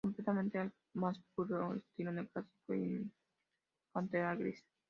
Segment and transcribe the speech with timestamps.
[0.03, 3.13] Completamente al más puro estilo neoclásico y en
[3.93, 4.65] cantera gris.